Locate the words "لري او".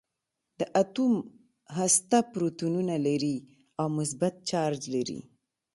3.07-3.87